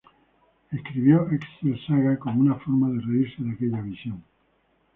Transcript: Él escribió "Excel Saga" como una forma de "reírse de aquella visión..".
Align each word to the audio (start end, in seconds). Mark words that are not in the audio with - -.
Él 0.71 0.79
escribió 0.79 1.29
"Excel 1.29 1.79
Saga" 1.85 2.17
como 2.17 2.39
una 2.41 2.55
forma 2.55 2.89
de 2.89 3.01
"reírse 3.01 3.43
de 3.43 3.51
aquella 3.51 3.81
visión..". 3.81 4.23